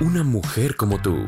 Una 0.00 0.24
mujer 0.24 0.74
como 0.74 1.00
tú. 1.00 1.24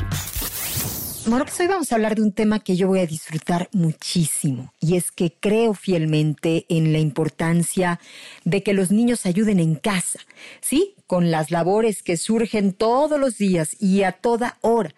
Bueno, 1.26 1.44
pues 1.44 1.58
hoy 1.60 1.68
vamos 1.68 1.90
a 1.90 1.94
hablar 1.94 2.16
de 2.16 2.22
un 2.22 2.32
tema 2.32 2.58
que 2.58 2.76
yo 2.76 2.88
voy 2.88 2.98
a 2.98 3.06
disfrutar 3.06 3.68
muchísimo 3.72 4.72
y 4.80 4.96
es 4.96 5.12
que 5.12 5.32
creo 5.38 5.72
fielmente 5.72 6.66
en 6.68 6.92
la 6.92 6.98
importancia 6.98 8.00
de 8.44 8.64
que 8.64 8.74
los 8.74 8.90
niños 8.90 9.24
ayuden 9.24 9.60
en 9.60 9.76
casa, 9.76 10.18
¿sí? 10.60 10.94
Con 11.06 11.30
las 11.30 11.52
labores 11.52 12.02
que 12.02 12.16
surgen 12.16 12.72
todos 12.72 13.20
los 13.20 13.38
días 13.38 13.76
y 13.80 14.02
a 14.02 14.12
toda 14.12 14.58
hora. 14.62 14.94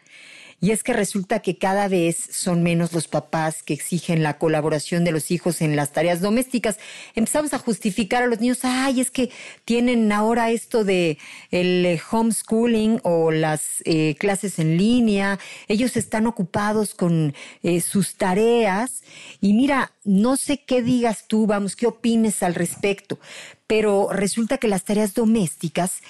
Y 0.61 0.73
es 0.73 0.83
que 0.83 0.93
resulta 0.93 1.39
que 1.39 1.57
cada 1.57 1.87
vez 1.87 2.17
son 2.33 2.65
menos 2.65 2.93
los 2.93 3.07
papás 3.07 3.63
que 3.63 3.75
exigen 3.75 4.25
la 4.25 4.39
colaboración 4.39 5.05
de 5.05 5.13
los 5.13 5.31
hijos 5.31 5.61
en 5.61 5.77
las 5.77 5.93
tareas 5.93 6.21
domésticas. 6.21 6.79
Empezamos 7.15 7.55
a 7.55 7.61
justificar 7.61 8.25
a 8.25 8.27
los 8.27 8.41
niños, 8.41 8.59
ay, 8.65 9.01
es 9.01 9.13
que 9.13 9.31
tienen 9.65 10.11
ahora 10.11 10.51
esto 10.51 10.83
de 10.83 11.19
el 11.53 11.87
eh, 11.87 12.01
homeschooling 12.11 13.01
o 13.05 13.31
las 13.31 13.83
eh, 13.85 14.17
clases 14.19 14.59
en 14.59 14.77
línea, 14.77 15.39
ellos 15.69 15.97
están 15.97 16.27
ocupados 16.27 16.93
con 16.93 17.35
eh, 17.63 17.81
sus 17.81 18.17
tareas. 18.17 19.05
Y 19.41 19.53
mira, 19.53 19.93
no 20.03 20.37
sé 20.37 20.59
qué 20.59 20.83
digas 20.83 21.27
tú, 21.29 21.47
vamos, 21.47 21.77
qué 21.77 21.87
opines 21.87 22.43
al 22.43 22.57
respecto, 22.57 23.21
pero 23.69 24.09
resulta 24.11 24.59
que 24.59 24.67
las 24.67 24.85
tareas 24.85 25.15
domésticas 25.15 26.01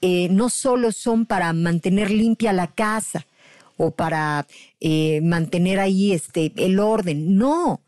no 0.00 0.48
solo 0.48 0.92
son 0.92 1.26
para 1.26 1.52
mantener 1.52 2.12
limpia 2.12 2.52
la 2.52 2.68
casa, 2.68 3.26
o 3.78 3.92
para 3.92 4.46
eh, 4.80 5.20
mantener 5.22 5.80
ahí 5.80 6.12
este, 6.12 6.52
el 6.56 6.78
orden. 6.80 7.38
No, 7.38 7.80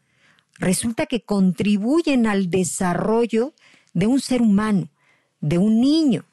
resulta 0.58 1.04
que 1.04 1.22
contribuyen 1.22 2.26
al 2.26 2.48
desarrollo 2.48 3.52
de 3.92 4.06
un 4.06 4.20
ser 4.20 4.40
humano, 4.40 4.88
de 5.40 5.58
un 5.58 5.80
niño. 5.80 6.24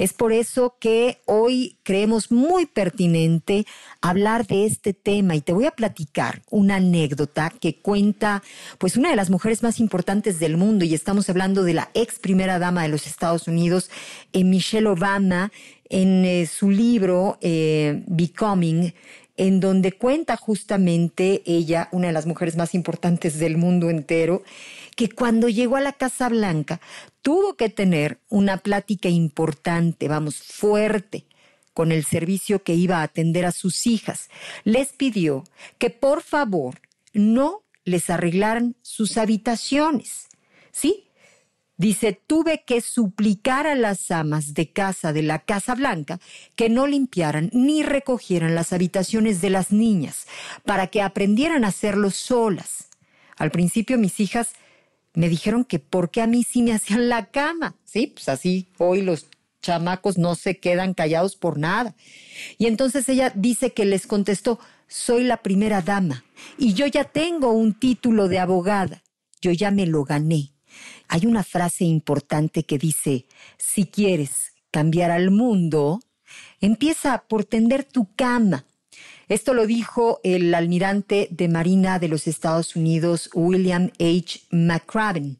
Es 0.00 0.14
por 0.14 0.32
eso 0.32 0.76
que 0.80 1.18
hoy 1.26 1.76
creemos 1.82 2.32
muy 2.32 2.64
pertinente 2.64 3.66
hablar 4.00 4.46
de 4.46 4.64
este 4.64 4.94
tema 4.94 5.36
y 5.36 5.42
te 5.42 5.52
voy 5.52 5.66
a 5.66 5.72
platicar 5.72 6.40
una 6.48 6.76
anécdota 6.76 7.50
que 7.50 7.82
cuenta 7.82 8.42
pues 8.78 8.96
una 8.96 9.10
de 9.10 9.16
las 9.16 9.28
mujeres 9.28 9.62
más 9.62 9.78
importantes 9.78 10.40
del 10.40 10.56
mundo. 10.56 10.86
Y 10.86 10.94
estamos 10.94 11.28
hablando 11.28 11.64
de 11.64 11.74
la 11.74 11.90
ex 11.92 12.18
primera 12.18 12.58
dama 12.58 12.82
de 12.82 12.88
los 12.88 13.06
Estados 13.06 13.46
Unidos, 13.46 13.90
eh, 14.32 14.42
Michelle 14.42 14.88
Obama, 14.88 15.52
en 15.90 16.24
eh, 16.24 16.46
su 16.46 16.70
libro 16.70 17.36
eh, 17.42 18.02
Becoming, 18.06 18.94
en 19.36 19.60
donde 19.60 19.92
cuenta 19.92 20.38
justamente 20.38 21.42
ella, 21.44 21.90
una 21.92 22.06
de 22.06 22.14
las 22.14 22.24
mujeres 22.24 22.56
más 22.56 22.74
importantes 22.74 23.38
del 23.38 23.58
mundo 23.58 23.90
entero, 23.90 24.44
que 25.00 25.08
cuando 25.08 25.48
llegó 25.48 25.76
a 25.76 25.80
la 25.80 25.94
Casa 25.94 26.28
Blanca 26.28 26.78
tuvo 27.22 27.54
que 27.54 27.70
tener 27.70 28.20
una 28.28 28.58
plática 28.58 29.08
importante, 29.08 30.08
vamos, 30.08 30.36
fuerte, 30.36 31.24
con 31.72 31.90
el 31.90 32.04
servicio 32.04 32.62
que 32.62 32.74
iba 32.74 32.98
a 32.98 33.04
atender 33.04 33.46
a 33.46 33.52
sus 33.52 33.86
hijas. 33.86 34.28
Les 34.62 34.88
pidió 34.88 35.44
que 35.78 35.88
por 35.88 36.20
favor 36.20 36.82
no 37.14 37.62
les 37.86 38.10
arreglaran 38.10 38.76
sus 38.82 39.16
habitaciones, 39.16 40.28
¿sí? 40.70 41.06
Dice, 41.78 42.20
tuve 42.26 42.62
que 42.66 42.82
suplicar 42.82 43.66
a 43.66 43.76
las 43.76 44.10
amas 44.10 44.52
de 44.52 44.70
casa 44.70 45.14
de 45.14 45.22
la 45.22 45.38
Casa 45.38 45.74
Blanca 45.74 46.20
que 46.56 46.68
no 46.68 46.86
limpiaran 46.86 47.48
ni 47.54 47.82
recogieran 47.82 48.54
las 48.54 48.74
habitaciones 48.74 49.40
de 49.40 49.48
las 49.48 49.72
niñas 49.72 50.26
para 50.66 50.88
que 50.88 51.00
aprendieran 51.00 51.64
a 51.64 51.68
hacerlo 51.68 52.10
solas. 52.10 52.90
Al 53.38 53.50
principio 53.50 53.96
mis 53.96 54.20
hijas 54.20 54.52
me 55.14 55.28
dijeron 55.28 55.64
que 55.64 55.78
por 55.78 56.10
qué 56.10 56.22
a 56.22 56.26
mí 56.26 56.44
sí 56.44 56.62
me 56.62 56.72
hacían 56.72 57.08
la 57.08 57.26
cama. 57.26 57.74
Sí, 57.84 58.08
pues 58.08 58.28
así 58.28 58.68
hoy 58.78 59.02
los 59.02 59.26
chamacos 59.60 60.18
no 60.18 60.34
se 60.34 60.58
quedan 60.58 60.94
callados 60.94 61.36
por 61.36 61.58
nada. 61.58 61.94
Y 62.58 62.66
entonces 62.66 63.08
ella 63.08 63.32
dice 63.34 63.72
que 63.72 63.84
les 63.84 64.06
contestó, 64.06 64.58
soy 64.88 65.24
la 65.24 65.38
primera 65.38 65.82
dama 65.82 66.24
y 66.58 66.74
yo 66.74 66.86
ya 66.86 67.04
tengo 67.04 67.52
un 67.52 67.74
título 67.74 68.28
de 68.28 68.38
abogada, 68.38 69.02
yo 69.40 69.52
ya 69.52 69.70
me 69.70 69.86
lo 69.86 70.04
gané. 70.04 70.52
Hay 71.08 71.26
una 71.26 71.42
frase 71.42 71.84
importante 71.84 72.62
que 72.64 72.78
dice, 72.78 73.26
si 73.58 73.86
quieres 73.86 74.52
cambiar 74.70 75.10
al 75.10 75.30
mundo, 75.30 76.00
empieza 76.60 77.24
por 77.28 77.44
tender 77.44 77.84
tu 77.84 78.14
cama. 78.14 78.64
Esto 79.30 79.54
lo 79.54 79.64
dijo 79.64 80.18
el 80.24 80.52
almirante 80.56 81.28
de 81.30 81.46
Marina 81.46 82.00
de 82.00 82.08
los 82.08 82.26
Estados 82.26 82.74
Unidos, 82.74 83.30
William 83.32 83.92
H. 84.00 84.40
McCraven. 84.50 85.38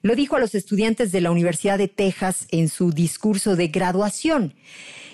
Lo 0.00 0.14
dijo 0.14 0.36
a 0.36 0.38
los 0.38 0.54
estudiantes 0.54 1.10
de 1.10 1.20
la 1.20 1.32
Universidad 1.32 1.76
de 1.76 1.88
Texas 1.88 2.46
en 2.52 2.68
su 2.68 2.92
discurso 2.92 3.56
de 3.56 3.66
graduación. 3.66 4.54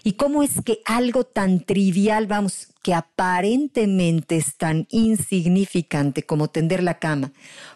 ¿Y 0.05 0.13
cómo 0.13 0.43
es 0.43 0.61
que 0.63 0.81
algo 0.85 1.25
tan 1.25 1.61
trivial, 1.61 2.27
vamos, 2.27 2.69
que 2.83 2.93
aparentemente 2.93 4.37
es 4.37 4.59
tan 4.59 4.87
insignificante 4.91 6.25
como 6.25 6.49
tender 6.49 6.83
la 6.83 6.99
cama, 6.99 7.33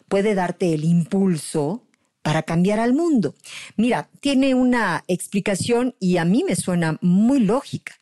puede 0.07 0.35
darte 0.35 0.75
el 0.75 0.85
impulso 0.85 1.83
para 2.21 2.43
cambiar 2.43 2.79
al 2.79 2.93
mundo. 2.93 3.35
Mira, 3.79 4.11
tiene 4.21 4.55
una 4.55 5.03
explicación 5.09 5.95
y 5.99 6.19
a 6.19 6.27
mí 6.27 6.45
me 6.47 6.57
suena 6.57 6.99
muy 7.01 7.41
lógica. 7.41 8.02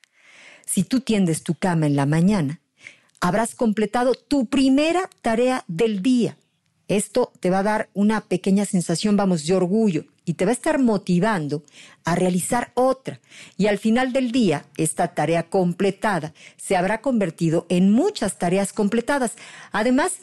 Si 0.72 0.84
tú 0.84 1.00
tiendes 1.00 1.42
tu 1.42 1.56
cama 1.56 1.86
en 1.86 1.97
la 1.97 2.06
mañana, 2.06 2.60
habrás 3.20 3.56
completado 3.56 4.14
tu 4.14 4.47
primera 4.47 5.10
tarea 5.20 5.64
del 5.66 6.00
día. 6.00 6.36
Esto 6.86 7.32
te 7.41 7.50
va 7.50 7.58
a 7.58 7.64
dar 7.64 7.88
una 7.92 8.20
pequeña 8.20 8.64
sensación, 8.64 9.16
vamos, 9.16 9.44
de 9.44 9.54
orgullo 9.54 10.04
y 10.25 10.34
te 10.34 10.44
va 10.44 10.53
a 10.53 10.54
estar 10.54 10.78
motivando 10.78 11.64
a 12.04 12.14
realizar 12.14 12.70
otra. 12.75 13.19
Y 13.56 13.66
al 13.66 13.78
final 13.78 14.12
del 14.12 14.30
día, 14.30 14.64
esta 14.76 15.09
tarea 15.09 15.42
completada 15.42 16.34
se 16.56 16.76
habrá 16.76 17.00
convertido 17.00 17.66
en 17.69 17.91
muchas 17.91 18.38
tareas 18.38 18.72
completadas. 18.72 19.32
Además, 19.72 20.19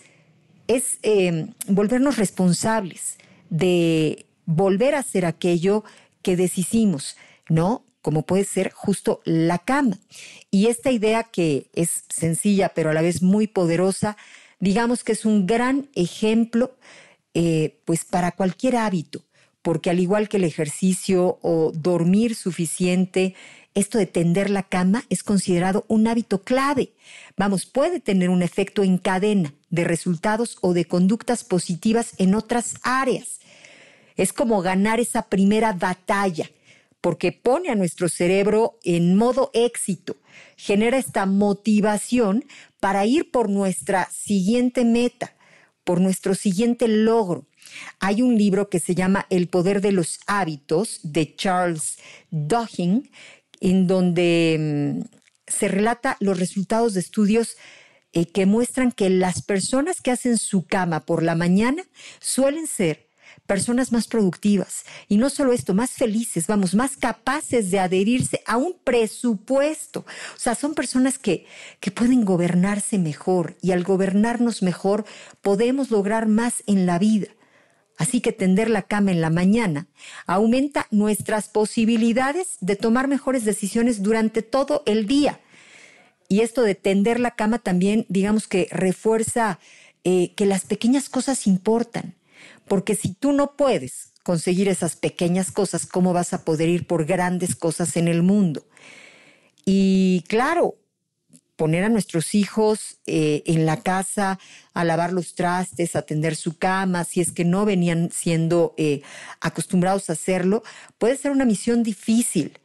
es 0.68 1.00
eh, 1.04 1.48
volvernos 1.68 2.16
responsables 2.16 3.18
de 3.50 4.26
volver 4.46 4.96
a 4.96 5.00
hacer 5.00 5.26
aquello 5.26 5.84
que 6.22 6.38
deshicimos, 6.38 7.18
¿no? 7.50 7.84
Como 8.08 8.22
puede 8.22 8.46
ser 8.46 8.72
justo 8.72 9.20
la 9.26 9.58
cama. 9.58 10.00
Y 10.50 10.68
esta 10.68 10.92
idea 10.92 11.24
que 11.24 11.70
es 11.74 12.06
sencilla, 12.08 12.70
pero 12.70 12.90
a 12.90 12.94
la 12.94 13.02
vez 13.02 13.22
muy 13.22 13.48
poderosa, 13.48 14.16
digamos 14.62 15.04
que 15.04 15.12
es 15.12 15.26
un 15.26 15.46
gran 15.46 15.90
ejemplo, 15.94 16.78
eh, 17.34 17.82
pues 17.84 18.06
para 18.06 18.32
cualquier 18.32 18.78
hábito, 18.78 19.26
porque 19.62 19.90
al 19.90 20.00
igual 20.00 20.30
que 20.30 20.38
el 20.38 20.46
ejercicio 20.46 21.38
o 21.42 21.74
dormir 21.76 22.36
suficiente, 22.36 23.36
esto 23.74 23.98
de 23.98 24.06
tender 24.06 24.52
la 24.52 24.64
cama 24.64 25.04
es 25.10 25.22
considerado 25.22 25.84
un 25.90 26.08
hábito 26.08 26.44
clave. 26.44 26.94
Vamos, 27.36 27.66
puede 27.66 28.00
tener 28.00 28.30
un 28.30 28.42
efecto 28.42 28.84
en 28.84 29.00
cadena 29.00 29.54
de 29.70 29.84
resultados 29.84 30.60
o 30.62 30.72
de 30.72 30.86
conductas 30.86 31.44
positivas 31.44 32.14
en 32.20 32.36
otras 32.36 32.76
áreas. 32.84 33.42
Es 34.16 34.32
como 34.32 34.62
ganar 34.62 35.02
esa 35.02 35.24
primera 35.24 35.74
batalla, 35.74 36.50
porque 37.08 37.32
pone 37.32 37.70
a 37.70 37.76
nuestro 37.76 38.10
cerebro 38.10 38.80
en 38.84 39.16
modo 39.16 39.50
éxito, 39.54 40.18
genera 40.58 40.98
esta 40.98 41.26
motivación 41.26 42.44
para 42.82 43.06
ir 43.06 43.32
por 43.32 43.48
nuestra 43.48 44.10
siguiente 44.12 44.84
meta, 44.84 45.34
por 45.86 46.02
nuestro 46.02 46.36
siguiente 46.36 46.90
logro. 46.90 47.46
Hay 48.02 48.22
un 48.22 48.38
libro 48.38 48.70
que 48.70 48.82
se 48.82 48.94
llama 48.94 49.26
El 49.30 49.48
poder 49.48 49.80
de 49.80 49.94
los 49.94 50.20
hábitos 50.28 51.00
de 51.02 51.34
Charles 51.34 51.98
Duhigg, 52.30 53.10
en 53.62 53.88
donde 53.88 54.58
mm, 54.60 55.08
se 55.48 55.70
relata 55.70 56.18
los 56.20 56.38
resultados 56.38 56.94
de 56.94 57.00
estudios 57.00 57.56
eh, 58.12 58.26
que 58.26 58.46
muestran 58.46 58.92
que 58.92 59.10
las 59.10 59.42
personas 59.42 60.02
que 60.02 60.12
hacen 60.12 60.38
su 60.38 60.66
cama 60.66 61.06
por 61.06 61.24
la 61.24 61.36
mañana 61.36 61.84
suelen 62.20 62.68
ser 62.68 63.07
personas 63.48 63.92
más 63.92 64.08
productivas 64.08 64.84
y 65.08 65.18
no 65.18 65.30
solo 65.30 65.54
esto, 65.54 65.74
más 65.74 65.92
felices, 65.92 66.46
vamos, 66.46 66.76
más 66.76 66.98
capaces 66.98 67.72
de 67.72 67.80
adherirse 67.80 68.42
a 68.46 68.58
un 68.58 68.76
presupuesto. 68.84 70.02
O 70.36 70.40
sea, 70.40 70.54
son 70.54 70.76
personas 70.76 71.18
que, 71.18 71.46
que 71.80 71.90
pueden 71.90 72.26
gobernarse 72.26 73.00
mejor 73.00 73.56
y 73.62 73.72
al 73.72 73.84
gobernarnos 73.84 74.62
mejor 74.62 75.06
podemos 75.42 75.90
lograr 75.90 76.28
más 76.28 76.62
en 76.68 76.86
la 76.86 77.00
vida. 77.00 77.28
Así 77.98 78.22
que 78.22 78.32
tender 78.32 78.70
la 78.70 78.84
cama 78.84 79.12
en 79.12 79.22
la 79.22 79.32
mañana 79.32 79.88
aumenta 80.28 80.86
nuestras 80.92 81.50
posibilidades 81.50 82.58
de 82.62 82.76
tomar 82.76 83.08
mejores 83.08 83.44
decisiones 83.44 84.04
durante 84.04 84.44
todo 84.44 84.84
el 84.86 85.08
día. 85.08 85.40
Y 86.30 86.42
esto 86.42 86.62
de 86.62 86.76
tender 86.76 87.20
la 87.20 87.32
cama 87.32 87.58
también, 87.60 88.06
digamos 88.10 88.48
que 88.48 88.68
refuerza 88.70 89.60
eh, 90.04 90.34
que 90.36 90.46
las 90.46 90.66
pequeñas 90.66 91.10
cosas 91.10 91.48
importan. 91.48 92.16
Porque 92.68 92.96
si 92.96 93.14
tú 93.14 93.32
no 93.32 93.56
puedes 93.56 94.14
conseguir 94.24 94.68
esas 94.68 94.96
pequeñas 94.96 95.52
cosas, 95.52 95.86
¿cómo 95.86 96.14
vas 96.14 96.34
a 96.34 96.44
poder 96.44 96.70
ir 96.70 96.86
por 96.86 97.06
grandes 97.06 97.56
cosas 97.56 97.96
en 97.98 98.08
el 98.08 98.24
mundo? 98.24 98.66
Y 99.66 100.24
claro, 100.28 100.76
poner 101.58 101.84
a 101.84 101.90
nuestros 101.90 102.36
hijos 102.36 103.00
eh, 103.08 103.44
en 103.46 103.66
la 103.66 103.82
casa 103.82 104.40
a 104.74 104.86
lavar 104.86 105.12
los 105.12 105.34
trastes, 105.34 105.96
a 105.96 106.04
tender 106.04 106.36
su 106.36 106.58
cama, 106.58 107.04
si 107.04 107.20
es 107.20 107.32
que 107.32 107.44
no 107.44 107.66
venían 107.66 108.12
siendo 108.12 108.74
eh, 108.78 109.02
acostumbrados 109.42 110.10
a 110.10 110.14
hacerlo, 110.14 110.64
puede 110.98 111.18
ser 111.18 111.32
una 111.32 111.46
misión 111.46 111.84
difícil. 111.84 112.60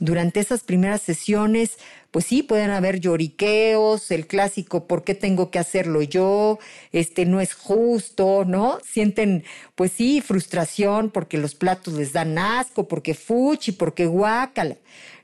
Durante 0.00 0.40
esas 0.40 0.64
primeras 0.64 1.00
sesiones, 1.00 1.78
pues 2.12 2.26
sí, 2.26 2.42
pueden 2.42 2.70
haber 2.70 3.00
lloriqueos, 3.00 4.10
el 4.10 4.26
clásico, 4.26 4.86
¿por 4.86 5.02
qué 5.02 5.14
tengo 5.14 5.50
que 5.50 5.58
hacerlo 5.58 6.02
yo? 6.02 6.58
Este 6.92 7.24
no 7.24 7.40
es 7.40 7.54
justo, 7.54 8.44
¿no? 8.44 8.78
Sienten, 8.84 9.44
pues 9.74 9.92
sí, 9.92 10.20
frustración 10.20 11.10
porque 11.10 11.38
los 11.38 11.54
platos 11.54 11.94
les 11.94 12.12
dan 12.12 12.36
asco, 12.36 12.86
porque 12.86 13.14
fuchi, 13.14 13.72
porque 13.72 14.04
guácala, 14.04 14.76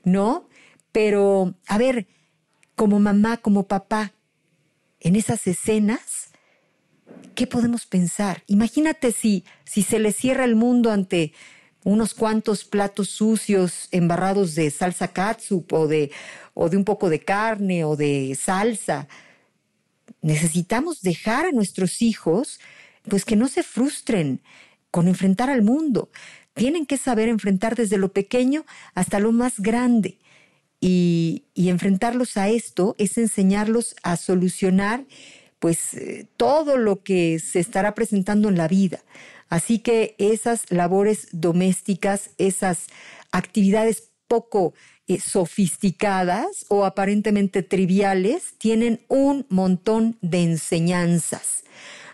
¿no? 0.03 0.49
Pero, 0.91 1.53
a 1.67 1.77
ver, 1.77 2.07
como 2.75 2.99
mamá, 2.99 3.37
como 3.37 3.67
papá, 3.67 4.13
en 4.99 5.15
esas 5.15 5.45
escenas, 5.45 6.31
¿qué 7.35 7.45
podemos 7.45 7.85
pensar? 7.85 8.41
Imagínate 8.47 9.11
si, 9.11 9.43
si 9.63 9.83
se 9.83 9.99
le 9.99 10.11
cierra 10.11 10.43
el 10.43 10.55
mundo 10.55 10.91
ante 10.91 11.33
unos 11.83 12.13
cuantos 12.13 12.65
platos 12.65 13.09
sucios 13.09 13.87
embarrados 13.91 14.55
de 14.55 14.69
salsa 14.69 15.07
katsup 15.09 15.71
o 15.71 15.87
de, 15.87 16.11
o 16.61 16.67
de 16.67 16.75
un 16.75 16.83
poco 16.83 17.09
de 17.09 17.21
carne 17.21 17.85
o 17.85 17.95
de 17.95 18.37
salsa. 18.37 19.07
Necesitamos 20.21 21.01
dejar 21.01 21.45
a 21.45 21.51
nuestros 21.53 22.01
hijos 22.01 22.59
pues 23.07 23.23
que 23.23 23.37
no 23.37 23.47
se 23.47 23.63
frustren 23.63 24.41
con 24.91 25.07
enfrentar 25.07 25.49
al 25.49 25.61
mundo. 25.61 26.09
Tienen 26.55 26.85
que 26.85 26.97
saber 26.97 27.29
enfrentar 27.29 27.77
desde 27.77 27.97
lo 27.97 28.11
pequeño 28.11 28.65
hasta 28.93 29.19
lo 29.19 29.31
más 29.31 29.61
grande. 29.61 30.19
Y, 30.81 31.45
enfrentarlos 31.55 32.35
a 32.35 32.49
esto 32.49 32.93
es 32.97 33.17
enseñarlos 33.17 33.95
a 34.03 34.17
solucionar 34.17 35.05
pues 35.59 35.93
eh, 35.93 36.27
todo 36.35 36.75
lo 36.75 37.03
que 37.03 37.39
se 37.39 37.61
estará 37.61 37.95
presentando 37.95 38.49
en 38.49 38.57
la 38.57 38.67
vida. 38.67 38.99
Así 39.47 39.79
que 39.79 40.15
esas 40.17 40.69
labores 40.69 41.29
domésticas, 41.31 42.31
esas 42.37 42.87
actividades 43.31 44.09
poco 44.27 44.73
eh, 45.09 45.19
sofisticadas 45.19 46.67
o 46.69 46.85
aparentemente 46.85 47.63
triviales, 47.63 48.53
tienen 48.59 49.01
un 49.07 49.47
montón 49.49 50.19
de 50.21 50.43
enseñanzas. 50.43 51.63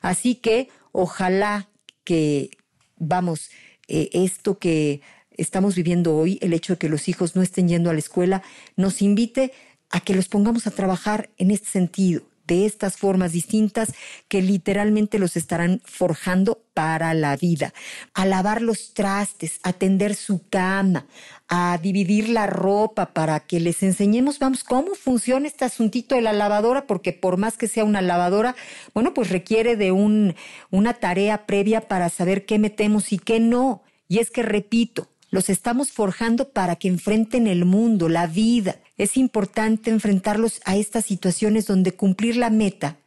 Así 0.02 0.36
que 0.36 0.70
ojalá 0.94 1.68
que, 2.06 2.52
vamos, 2.96 3.50
eh, 3.90 4.10
esto 4.14 4.60
que 4.60 5.02
estamos 5.36 5.76
viviendo 5.76 6.16
hoy, 6.16 6.40
el 6.42 6.54
hecho 6.54 6.74
de 6.74 6.80
que 6.80 6.88
los 6.88 7.10
hijos 7.10 7.36
no 7.36 7.42
estén 7.42 7.68
yendo 7.68 7.90
a 7.90 7.94
la 7.94 8.00
escuela, 8.00 8.44
nos 8.78 9.02
invite 9.02 9.52
a 9.90 10.00
que 10.00 10.16
los 10.16 10.30
pongamos 10.30 10.66
a 10.66 10.72
trabajar 10.72 11.30
en 11.38 11.52
este 11.52 11.68
sentido, 11.68 12.24
de 12.48 12.66
estas 12.66 12.98
formas 12.98 13.32
distintas 13.32 13.94
que 14.28 14.42
literalmente 14.42 15.20
los 15.20 15.36
estarán 15.38 15.82
forjando 15.86 16.62
para 16.74 17.14
la 17.14 17.36
vida. 17.38 17.74
A 18.14 18.26
lavar 18.26 18.62
los 18.62 18.94
trastes, 18.94 19.60
a 19.64 19.74
tender 19.74 20.16
su 20.16 20.48
cama, 20.50 21.08
a 21.48 21.80
dividir 21.82 22.30
la 22.30 22.48
ropa 22.48 23.14
para 23.14 23.40
que 23.40 23.60
les 23.60 23.82
enseñemos, 23.84 24.40
vamos, 24.40 24.64
cómo 24.64 24.96
funciona 24.96 25.48
este 25.48 25.66
asuntito 25.66 26.16
de 26.16 26.22
la 26.22 26.34
lavadora, 26.34 26.86
porque 26.88 27.14
por 27.14 27.38
más 27.38 27.58
que 27.58 27.68
sea 27.68 27.86
una 27.86 28.02
lavadora, 28.02 28.56
bueno, 28.94 29.14
pues 29.14 29.30
requiere 29.30 29.76
de 29.76 29.92
un, 29.92 30.36
una 30.72 30.94
tarea 30.94 31.46
previa 31.46 31.82
para 31.82 32.10
saber 32.10 32.46
qué 32.46 32.60
metemos 32.60 33.14
y 33.14 33.20
qué 33.20 33.40
no. 33.40 33.84
Y 34.08 34.20
es 34.20 34.30
que, 34.30 34.44
repito, 34.44 35.08
los 35.32 35.50
estamos 35.50 35.92
forjando 35.92 36.50
para 36.50 36.76
que 36.76 36.88
enfrenten 36.88 37.48
el 37.48 37.66
mundo, 37.66 38.10
la 38.10 38.28
vida. 38.28 38.78
Es 38.98 39.18
importante 39.18 39.90
enfrentarlos 39.90 40.62
a 40.66 40.78
estas 40.78 41.06
situaciones 41.06 41.68
donde 41.68 41.94
cumplir 41.94 42.38
la 42.38 42.50
meta 42.50 42.98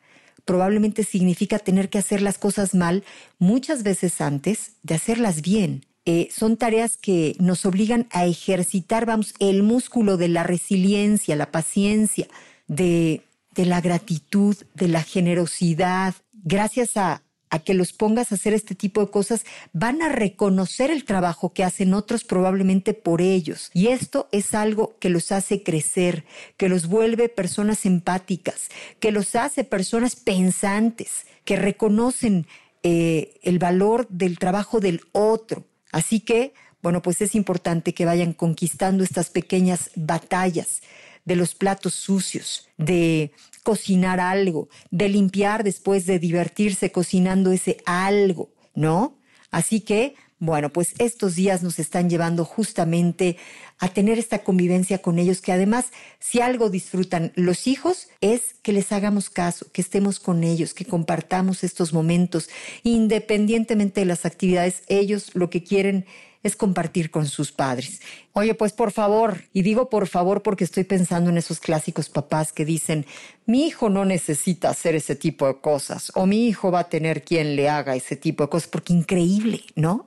probablemente 0.48 1.04
significa 1.04 1.58
tener 1.58 1.90
que 1.90 1.98
hacer 1.98 2.22
las 2.22 2.38
cosas 2.38 2.74
mal 2.74 3.04
muchas 3.38 3.82
veces 3.82 4.22
antes 4.22 4.72
de 4.82 4.94
hacerlas 4.94 5.42
bien. 5.42 5.84
Eh, 6.06 6.30
son 6.34 6.56
tareas 6.56 6.96
que 6.96 7.36
nos 7.38 7.66
obligan 7.66 8.08
a 8.12 8.24
ejercitar, 8.24 9.04
vamos, 9.04 9.34
el 9.40 9.62
músculo 9.62 10.16
de 10.16 10.28
la 10.28 10.44
resiliencia, 10.44 11.36
la 11.36 11.50
paciencia, 11.50 12.28
de, 12.66 13.20
de 13.54 13.66
la 13.66 13.82
gratitud, 13.82 14.56
de 14.72 14.88
la 14.88 15.02
generosidad. 15.02 16.14
Gracias 16.32 16.96
a, 16.96 17.20
a 17.50 17.58
que 17.58 17.74
los 17.74 17.92
pongas 17.92 18.32
a 18.32 18.34
hacer 18.34 18.52
este 18.52 18.74
tipo 18.74 19.00
de 19.00 19.10
cosas, 19.10 19.44
van 19.72 20.02
a 20.02 20.08
reconocer 20.08 20.90
el 20.90 21.04
trabajo 21.04 21.52
que 21.52 21.64
hacen 21.64 21.94
otros 21.94 22.24
probablemente 22.24 22.94
por 22.94 23.20
ellos. 23.20 23.70
Y 23.74 23.88
esto 23.88 24.28
es 24.32 24.54
algo 24.54 24.96
que 24.98 25.10
los 25.10 25.32
hace 25.32 25.62
crecer, 25.62 26.24
que 26.56 26.68
los 26.68 26.86
vuelve 26.86 27.28
personas 27.28 27.86
empáticas, 27.86 28.68
que 29.00 29.12
los 29.12 29.34
hace 29.34 29.64
personas 29.64 30.16
pensantes, 30.16 31.26
que 31.44 31.56
reconocen 31.56 32.46
eh, 32.82 33.38
el 33.42 33.58
valor 33.58 34.06
del 34.08 34.38
trabajo 34.38 34.80
del 34.80 35.00
otro. 35.12 35.64
Así 35.90 36.20
que, 36.20 36.52
bueno, 36.82 37.02
pues 37.02 37.22
es 37.22 37.34
importante 37.34 37.94
que 37.94 38.04
vayan 38.04 38.32
conquistando 38.32 39.02
estas 39.02 39.30
pequeñas 39.30 39.90
batallas 39.94 40.82
de 41.24 41.36
los 41.36 41.54
platos 41.54 41.94
sucios, 41.94 42.68
de 42.78 43.32
cocinar 43.68 44.18
algo, 44.18 44.70
de 44.90 45.10
limpiar 45.10 45.62
después 45.62 46.06
de 46.06 46.18
divertirse 46.18 46.90
cocinando 46.90 47.52
ese 47.52 47.76
algo, 47.84 48.48
¿no? 48.74 49.18
Así 49.50 49.80
que, 49.80 50.14
bueno, 50.38 50.72
pues 50.72 50.94
estos 50.96 51.34
días 51.34 51.62
nos 51.62 51.78
están 51.78 52.08
llevando 52.08 52.46
justamente 52.46 53.36
a 53.78 53.88
tener 53.88 54.18
esta 54.18 54.38
convivencia 54.38 55.02
con 55.02 55.18
ellos, 55.18 55.42
que 55.42 55.52
además, 55.52 55.92
si 56.18 56.40
algo 56.40 56.70
disfrutan 56.70 57.30
los 57.34 57.66
hijos, 57.66 58.08
es 58.22 58.54
que 58.62 58.72
les 58.72 58.90
hagamos 58.90 59.28
caso, 59.28 59.66
que 59.70 59.82
estemos 59.82 60.18
con 60.18 60.44
ellos, 60.44 60.72
que 60.72 60.86
compartamos 60.86 61.62
estos 61.62 61.92
momentos, 61.92 62.48
independientemente 62.84 64.00
de 64.00 64.06
las 64.06 64.24
actividades, 64.24 64.82
ellos 64.88 65.34
lo 65.34 65.50
que 65.50 65.62
quieren 65.62 66.06
es 66.48 66.56
compartir 66.56 67.10
con 67.10 67.26
sus 67.26 67.52
padres. 67.52 68.00
Oye, 68.32 68.54
pues 68.54 68.72
por 68.72 68.90
favor, 68.90 69.44
y 69.52 69.62
digo 69.62 69.88
por 69.88 70.08
favor 70.08 70.42
porque 70.42 70.64
estoy 70.64 70.84
pensando 70.84 71.30
en 71.30 71.38
esos 71.38 71.60
clásicos 71.60 72.08
papás 72.08 72.52
que 72.52 72.64
dicen, 72.64 73.06
mi 73.46 73.66
hijo 73.66 73.88
no 73.88 74.04
necesita 74.04 74.70
hacer 74.70 74.96
ese 74.96 75.14
tipo 75.14 75.46
de 75.46 75.60
cosas, 75.60 76.10
o 76.14 76.26
mi 76.26 76.48
hijo 76.48 76.72
va 76.72 76.80
a 76.80 76.88
tener 76.88 77.22
quien 77.22 77.54
le 77.54 77.68
haga 77.68 77.94
ese 77.94 78.16
tipo 78.16 78.42
de 78.44 78.50
cosas, 78.50 78.68
porque 78.68 78.92
increíble, 78.92 79.62
¿no? 79.76 80.06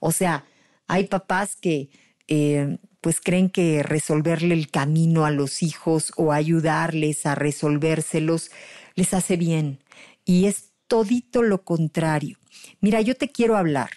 O 0.00 0.12
sea, 0.12 0.44
hay 0.86 1.04
papás 1.04 1.56
que... 1.56 1.90
Eh, 2.30 2.78
pues 3.00 3.20
creen 3.20 3.48
que 3.48 3.82
resolverle 3.82 4.54
el 4.54 4.70
camino 4.70 5.24
a 5.24 5.30
los 5.30 5.62
hijos 5.62 6.12
o 6.16 6.32
ayudarles 6.32 7.26
a 7.26 7.34
resolvérselos 7.34 8.50
les 8.96 9.14
hace 9.14 9.36
bien. 9.36 9.78
Y 10.24 10.46
es 10.46 10.72
todito 10.88 11.42
lo 11.42 11.62
contrario. 11.62 12.38
Mira, 12.80 13.00
yo 13.00 13.14
te 13.14 13.28
quiero 13.30 13.56
hablar 13.56 13.90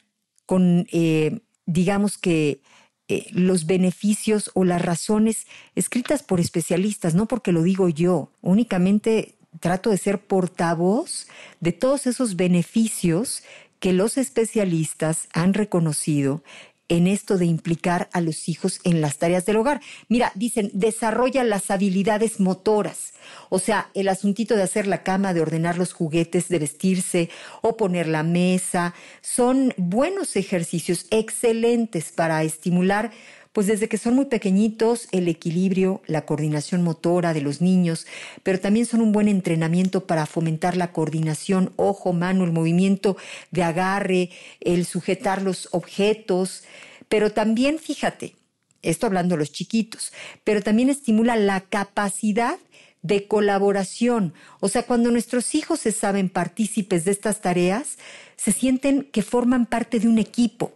con 0.45 0.87
eh, 0.91 1.39
digamos 1.65 2.17
que 2.17 2.61
eh, 3.07 3.27
los 3.31 3.65
beneficios 3.65 4.51
o 4.53 4.63
las 4.63 4.81
razones 4.81 5.45
escritas 5.75 6.23
por 6.23 6.39
especialistas, 6.39 7.13
no 7.13 7.27
porque 7.27 7.51
lo 7.51 7.63
digo 7.63 7.89
yo, 7.89 8.31
únicamente 8.41 9.35
trato 9.59 9.89
de 9.89 9.97
ser 9.97 10.19
portavoz 10.21 11.27
de 11.59 11.73
todos 11.73 12.07
esos 12.07 12.35
beneficios 12.35 13.43
que 13.79 13.93
los 13.93 14.17
especialistas 14.17 15.27
han 15.33 15.53
reconocido 15.53 16.43
en 16.91 17.07
esto 17.07 17.37
de 17.37 17.45
implicar 17.45 18.09
a 18.11 18.19
los 18.19 18.49
hijos 18.49 18.81
en 18.83 18.99
las 18.99 19.17
tareas 19.17 19.45
del 19.45 19.55
hogar. 19.55 19.79
Mira, 20.09 20.33
dicen, 20.35 20.69
desarrolla 20.73 21.45
las 21.45 21.71
habilidades 21.71 22.41
motoras, 22.41 23.13
o 23.47 23.59
sea, 23.59 23.89
el 23.93 24.09
asuntito 24.09 24.57
de 24.57 24.63
hacer 24.63 24.87
la 24.87 25.01
cama, 25.01 25.33
de 25.33 25.39
ordenar 25.39 25.77
los 25.77 25.93
juguetes, 25.93 26.49
de 26.49 26.59
vestirse 26.59 27.29
o 27.61 27.77
poner 27.77 28.09
la 28.09 28.23
mesa, 28.23 28.93
son 29.21 29.73
buenos 29.77 30.35
ejercicios, 30.35 31.05
excelentes 31.11 32.11
para 32.11 32.43
estimular 32.43 33.11
pues 33.53 33.67
desde 33.67 33.89
que 33.89 33.97
son 33.97 34.15
muy 34.15 34.25
pequeñitos, 34.25 35.07
el 35.11 35.27
equilibrio, 35.27 36.01
la 36.07 36.25
coordinación 36.25 36.83
motora 36.83 37.33
de 37.33 37.41
los 37.41 37.61
niños, 37.61 38.07
pero 38.43 38.59
también 38.59 38.85
son 38.85 39.01
un 39.01 39.11
buen 39.11 39.27
entrenamiento 39.27 40.07
para 40.07 40.25
fomentar 40.25 40.77
la 40.77 40.91
coordinación 40.91 41.73
ojo, 41.75 42.13
mano, 42.13 42.43
el 42.43 42.51
movimiento 42.51 43.17
de 43.51 43.63
agarre, 43.63 44.29
el 44.61 44.85
sujetar 44.85 45.41
los 45.41 45.67
objetos, 45.71 46.63
pero 47.09 47.31
también, 47.31 47.77
fíjate, 47.77 48.35
esto 48.81 49.05
hablando 49.05 49.35
de 49.35 49.39
los 49.39 49.51
chiquitos, 49.51 50.13
pero 50.43 50.61
también 50.61 50.89
estimula 50.89 51.35
la 51.35 51.61
capacidad 51.61 52.57
de 53.01 53.27
colaboración. 53.27 54.33
O 54.59 54.69
sea, 54.69 54.83
cuando 54.83 55.11
nuestros 55.11 55.55
hijos 55.55 55.79
se 55.81 55.91
saben 55.91 56.29
partícipes 56.29 57.05
de 57.05 57.11
estas 57.11 57.41
tareas, 57.41 57.97
se 58.35 58.51
sienten 58.51 59.03
que 59.03 59.23
forman 59.23 59.65
parte 59.65 59.99
de 59.99 60.07
un 60.07 60.19
equipo. 60.19 60.73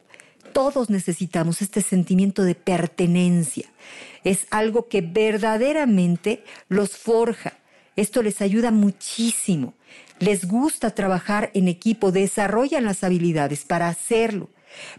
Todos 0.55 0.89
necesitamos 0.89 1.61
este 1.61 1.81
sentimiento 1.81 2.43
de 2.43 2.55
pertenencia. 2.55 3.67
Es 4.23 4.47
algo 4.51 4.87
que 4.87 5.01
verdaderamente 5.01 6.45
los 6.69 6.91
forja. 6.91 7.57
Esto 7.97 8.23
les 8.23 8.41
ayuda 8.41 8.71
muchísimo. 8.71 9.73
Les 10.17 10.47
gusta 10.47 10.91
trabajar 10.91 11.51
en 11.55 11.67
equipo, 11.67 12.13
desarrollan 12.13 12.85
las 12.85 13.03
habilidades 13.03 13.65
para 13.65 13.89
hacerlo 13.89 14.49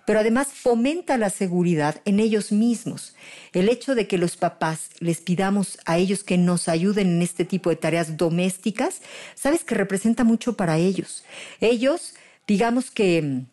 pero 0.06 0.20
además 0.20 0.48
fomenta 0.48 1.18
la 1.18 1.28
seguridad 1.28 2.00
en 2.06 2.18
ellos 2.18 2.50
mismos. 2.50 3.14
El 3.52 3.68
hecho 3.68 3.94
de 3.94 4.06
que 4.06 4.16
los 4.16 4.38
papás 4.38 4.88
les 5.00 5.20
pidamos 5.20 5.78
a 5.84 5.98
ellos 5.98 6.24
que 6.24 6.38
nos 6.38 6.66
ayuden 6.66 7.08
en 7.08 7.20
este 7.20 7.44
tipo 7.44 7.68
de 7.68 7.76
tareas 7.76 8.16
domésticas, 8.16 9.02
sabes 9.34 9.64
que 9.64 9.74
representa 9.74 10.24
mucho 10.24 10.56
para 10.56 10.78
ellos. 10.78 11.24
Ellos, 11.60 12.14
digamos 12.46 12.90
que 12.90 13.44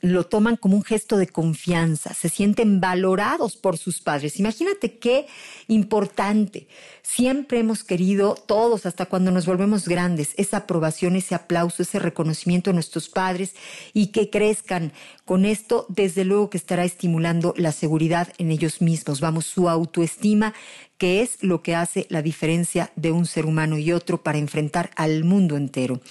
lo 0.00 0.24
toman 0.24 0.56
como 0.56 0.76
un 0.76 0.82
gesto 0.82 1.16
de 1.16 1.26
confianza, 1.26 2.14
se 2.14 2.28
sienten 2.28 2.80
valorados 2.80 3.56
por 3.56 3.76
sus 3.76 4.00
padres. 4.00 4.38
Imagínate 4.38 4.98
qué 4.98 5.26
importante. 5.68 6.68
Siempre 7.02 7.58
hemos 7.58 7.84
querido, 7.84 8.34
todos, 8.34 8.86
hasta 8.86 9.06
cuando 9.06 9.30
nos 9.30 9.46
volvemos 9.46 9.88
grandes, 9.88 10.34
esa 10.36 10.58
aprobación, 10.58 11.16
ese 11.16 11.34
aplauso, 11.34 11.82
ese 11.82 11.98
reconocimiento 11.98 12.70
a 12.70 12.74
nuestros 12.74 13.08
padres 13.08 13.54
y 13.92 14.08
que 14.08 14.30
crezcan. 14.30 14.92
Con 15.24 15.44
esto, 15.44 15.86
desde 15.88 16.24
luego 16.24 16.50
que 16.50 16.58
estará 16.58 16.84
estimulando 16.84 17.54
la 17.56 17.72
seguridad 17.72 18.32
en 18.38 18.50
ellos 18.50 18.80
mismos. 18.80 19.20
Vamos, 19.20 19.46
su 19.46 19.68
autoestima 19.68 20.54
que 21.00 21.22
es 21.22 21.42
lo 21.42 21.62
que 21.62 21.74
hace 21.74 22.06
la 22.10 22.20
diferencia 22.20 22.92
de 22.94 23.10
un 23.10 23.24
ser 23.24 23.46
humano 23.46 23.78
y 23.78 23.90
otro 23.90 24.22
para 24.22 24.36
enfrentar 24.36 24.90
al 24.96 25.24
mundo 25.24 25.56
entero. 25.56 26.02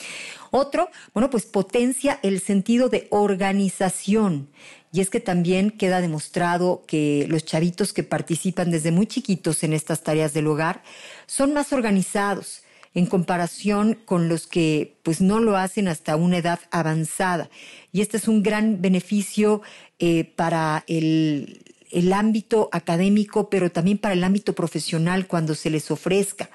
Otro, 0.49 0.89
bueno, 1.13 1.29
pues 1.29 1.45
potencia 1.45 2.19
el 2.23 2.41
sentido 2.41 2.89
de 2.89 3.05
organización. 3.11 4.49
Y 4.91 5.01
es 5.01 5.11
que 5.11 5.19
también 5.19 5.69
queda 5.69 6.01
demostrado 6.01 6.81
que 6.87 7.27
los 7.29 7.45
chavitos 7.45 7.93
que 7.93 8.01
participan 8.01 8.71
desde 8.71 8.89
muy 8.89 9.05
chiquitos 9.05 9.61
en 9.61 9.73
estas 9.73 10.01
tareas 10.01 10.33
del 10.33 10.47
hogar 10.47 10.81
son 11.27 11.53
más 11.53 11.71
organizados 11.71 12.63
en 12.95 13.05
comparación 13.05 13.93
con 13.93 14.27
los 14.27 14.47
que 14.47 14.97
pues 15.03 15.21
no 15.21 15.39
lo 15.39 15.55
hacen 15.55 15.87
hasta 15.87 16.15
una 16.15 16.39
edad 16.39 16.61
avanzada. 16.71 17.51
Y 17.91 18.01
este 18.01 18.17
es 18.17 18.27
un 18.27 18.41
gran 18.41 18.81
beneficio 18.81 19.61
eh, 19.99 20.23
para 20.23 20.83
el, 20.87 21.61
el 21.91 22.13
ámbito 22.13 22.69
académico, 22.71 23.49
pero 23.49 23.71
también 23.71 23.97
para 23.97 24.13
el 24.13 24.23
ámbito 24.23 24.53
profesional 24.53 25.27
cuando 25.27 25.55
se 25.55 25.69
les 25.69 25.91
ofrezca. 25.91 26.49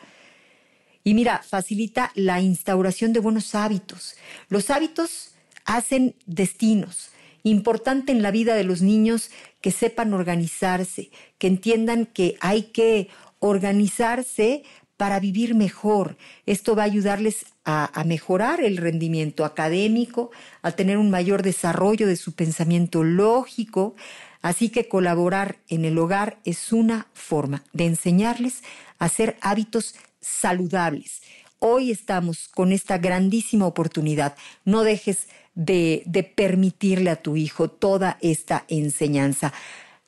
Y 1.02 1.14
mira, 1.14 1.42
facilita 1.46 2.10
la 2.14 2.40
instauración 2.40 3.12
de 3.12 3.20
buenos 3.20 3.54
hábitos. 3.54 4.16
Los 4.48 4.70
hábitos 4.70 5.34
hacen 5.64 6.14
destinos. 6.26 7.10
Importante 7.42 8.10
en 8.10 8.22
la 8.22 8.30
vida 8.30 8.54
de 8.54 8.64
los 8.64 8.80
niños 8.80 9.30
que 9.60 9.70
sepan 9.70 10.14
organizarse, 10.14 11.10
que 11.36 11.46
entiendan 11.46 12.06
que 12.06 12.36
hay 12.40 12.64
que 12.64 13.08
organizarse 13.38 14.62
para 14.96 15.20
vivir 15.20 15.54
mejor. 15.54 16.16
Esto 16.46 16.74
va 16.74 16.84
a 16.84 16.86
ayudarles 16.86 17.44
a, 17.64 18.00
a, 18.00 18.04
mejorar 18.04 18.62
el 18.62 18.78
rendimiento 18.78 19.44
académico, 19.44 20.30
a 20.62 20.72
tener 20.72 20.96
un 20.96 21.10
mayor 21.10 21.42
desarrollo 21.42 22.06
de 22.06 22.16
su 22.16 22.32
pensamiento 22.32 23.02
lógico, 23.02 23.94
Así 24.44 24.68
que 24.68 24.88
colaborar 24.88 25.56
en 25.70 25.86
el 25.86 25.96
hogar 25.96 26.38
es 26.44 26.70
una 26.70 27.06
forma 27.14 27.64
de 27.72 27.86
enseñarles 27.86 28.62
a 28.98 29.06
hacer 29.06 29.38
hábitos 29.40 29.94
saludables. 30.20 31.22
Hoy 31.60 31.90
estamos 31.90 32.48
con 32.48 32.70
esta 32.70 32.98
grandísima 32.98 33.66
oportunidad. 33.66 34.36
No 34.66 34.82
dejes 34.82 35.28
de, 35.54 36.04
permitirle 36.36 37.08
a 37.08 37.22
tu 37.22 37.36
hijo 37.36 37.70
toda 37.70 38.18
esta 38.20 38.66
enseñanza 38.68 39.54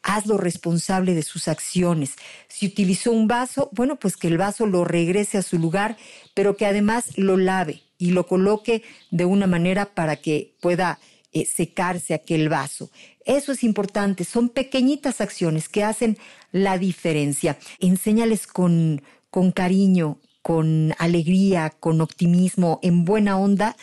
hazlo 0.03 0.37
responsable 0.37 1.15
de 1.15 1.23
sus 1.23 1.49
acciones. 1.49 2.17
Si 2.47 2.67
utilizó 2.67 3.13
un 3.13 3.27
vaso, 3.27 3.71
bueno, 3.73 3.97
pues 3.97 4.19
que 4.19 4.29
el 4.29 4.37
vaso 4.37 4.67
lo 4.67 4.85
regrese 4.85 5.39
a 5.39 5.43
su 5.43 5.59
lugar, 5.59 5.97
pero 6.35 6.57
que 6.57 6.67
además 6.67 7.17
lo 7.17 7.39
lave 7.39 7.83
y 7.99 8.11
lo 8.11 8.27
coloque 8.27 8.83
de 9.11 9.25
una 9.25 9.47
manera 9.47 9.87
para 9.95 10.17
que 10.17 10.55
pueda 10.61 11.01
eh, 11.37 11.45
secarse 11.45 12.15
aquel 12.15 12.49
vaso. 12.49 12.91
Eso 13.27 13.53
es 13.53 13.63
importante, 13.63 14.25
son 14.25 14.49
pequeñitas 14.49 15.21
acciones 15.21 15.69
que 15.69 15.85
hacen 15.85 16.17
la 16.51 16.79
diferencia. 16.79 17.59
Enséñales 17.79 18.47
con, 18.47 19.03
con 19.29 19.53
cariño, 19.53 20.19
con 20.41 20.95
alegría, 20.97 21.75
con 21.79 22.01
optimismo, 22.01 22.81
en 22.83 23.05
buena 23.05 23.37
onda, 23.37 23.77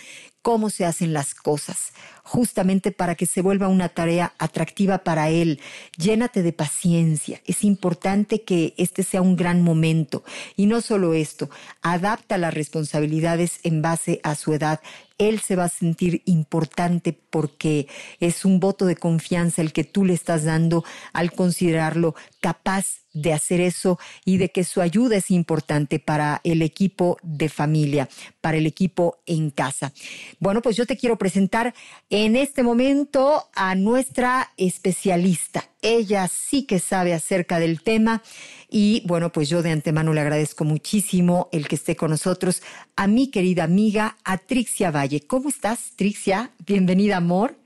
cómo 0.44 0.70
se 0.70 0.86
hacen 0.86 1.14
las 1.14 1.34
cosas, 1.34 1.94
justamente 2.22 2.92
para 2.92 3.16
que 3.16 3.26
se 3.26 3.42
vuelva 3.42 3.70
una 3.70 3.90
tarea 3.90 4.34
atractiva 4.38 5.00
para 5.00 5.30
él. 5.30 5.60
Llénate 5.98 6.44
de 6.44 6.54
paciencia. 6.54 7.42
Es 7.46 7.64
importante 7.64 8.44
que 8.44 8.76
este 8.78 9.04
sea 9.04 9.22
un 9.22 9.36
gran 9.38 9.64
momento. 9.64 10.24
Y 10.56 10.68
no 10.68 10.82
solo 10.82 11.14
esto, 11.14 11.50
adapta 11.82 12.38
las 12.38 12.54
responsabilidades 12.54 13.62
en 13.64 13.82
base 13.82 14.20
a 14.24 14.36
su 14.36 14.54
edad 14.54 14.82
él 15.20 15.40
se 15.40 15.56
va 15.56 15.66
a 15.66 15.70
sentir 15.70 16.24
importante 16.26 17.14
porque 17.14 17.88
es 18.20 18.46
un 18.46 18.60
voto 18.60 18.86
de 18.86 18.96
confianza 18.96 19.62
el 19.62 19.72
que 19.72 19.84
tú 19.84 20.06
le 20.06 20.14
estás 20.14 20.44
dando 20.44 20.84
al 21.14 21.32
considerarlo 21.32 22.16
capaz 22.42 23.03
de 23.14 23.34
hacer 23.34 23.62
eso 23.62 24.00
y 24.26 24.38
de 24.38 24.50
que 24.50 24.64
su 24.64 24.82
ayuda 24.82 25.18
es 25.18 25.32
importante 25.32 26.00
para 26.00 26.42
el 26.44 26.62
equipo 26.62 27.18
de 27.22 27.50
familia, 27.50 28.10
para 28.42 28.58
el 28.58 28.66
equipo 28.66 29.20
en 29.26 29.52
casa. 29.52 29.94
Bueno, 30.40 30.62
pues 30.62 30.76
yo 30.76 30.86
te 30.86 30.98
quiero 30.98 31.18
presentar 31.18 31.74
en 32.10 32.36
este 32.36 32.64
momento 32.64 33.46
a 33.56 33.76
nuestra 33.76 34.52
especialista. 34.58 35.70
Ella 35.82 36.28
sí 36.28 36.64
que 36.64 36.80
sabe 36.80 37.14
acerca 37.14 37.60
del 37.60 37.82
tema 37.82 38.24
y 38.70 39.04
bueno, 39.06 39.32
pues 39.32 39.50
yo 39.50 39.62
de 39.62 39.72
antemano 39.72 40.14
le 40.14 40.22
agradezco 40.22 40.64
muchísimo 40.64 41.50
el 41.52 41.68
que 41.68 41.76
esté 41.76 41.96
con 41.96 42.12
nosotros 42.12 42.64
a 42.96 43.08
mi 43.08 43.30
querida 43.30 43.64
amiga, 43.64 44.18
a 44.24 44.38
Trixia 44.38 44.92
Valle. 44.92 45.22
¿Cómo 45.22 45.50
estás, 45.50 45.92
Trixia? 45.96 46.52
Bienvenida, 46.66 47.18
amor. 47.18 47.63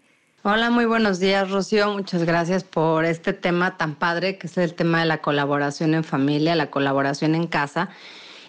Hola, 0.49 0.69
muy 0.69 0.85
buenos 0.85 1.19
días, 1.19 1.51
Rocío. 1.51 1.91
Muchas 1.91 2.23
gracias 2.23 2.63
por 2.63 3.03
este 3.03 3.33
tema 3.33 3.75
tan 3.75 3.95
padre 3.95 4.37
que 4.37 4.47
es 4.47 4.57
el 4.57 4.75
tema 4.75 5.01
de 5.01 5.05
la 5.05 5.17
colaboración 5.17 5.93
en 5.93 6.05
familia, 6.05 6.55
la 6.55 6.71
colaboración 6.71 7.35
en 7.35 7.47
casa. 7.47 7.89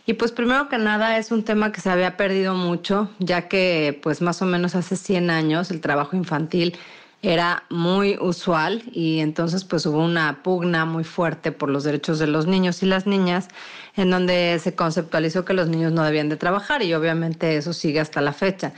Y 0.07 0.13
pues 0.13 0.31
primero 0.31 0.69
que 0.69 0.79
nada 0.79 1.19
es 1.19 1.33
un 1.33 1.43
tema 1.43 1.73
que 1.73 1.81
se 1.81 1.91
había 1.91 2.17
perdido 2.17 2.55
mucho, 2.55 3.11
ya 3.19 3.49
que 3.49 3.99
pues 4.01 4.23
más 4.23 4.41
o 4.43 4.45
menos 4.45 4.77
hace 4.77 4.95
100 4.95 5.29
años 5.29 5.73
el 5.73 5.81
trabajo 5.81 6.15
infantil 6.15 6.79
era 7.21 7.65
muy 7.69 8.17
usual 8.21 8.85
y 8.93 9.19
entonces 9.19 9.65
pues 9.65 9.85
hubo 9.85 9.99
una 9.99 10.45
pugna 10.45 10.85
muy 10.85 11.03
fuerte 11.03 11.51
por 11.51 11.69
los 11.69 11.83
derechos 11.83 12.21
de 12.21 12.29
los 12.29 12.47
niños 12.47 12.81
y 12.85 12.87
las 12.87 13.09
niñas 13.09 13.49
en 13.97 14.11
donde 14.11 14.61
se 14.63 14.77
conceptualizó 14.77 15.45
que 15.45 15.53
los 15.53 15.69
niños 15.69 15.91
no 15.91 16.05
debían 16.05 16.29
de 16.29 16.37
trabajar 16.37 16.81
y 16.85 16.95
obviamente 16.95 17.57
eso 17.57 17.73
sigue 17.73 17.99
hasta 17.99 18.21
la 18.21 18.33
fecha. 18.33 18.73